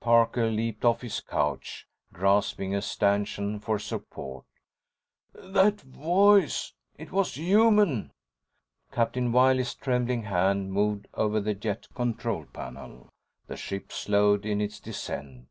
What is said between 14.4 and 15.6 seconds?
in its descent.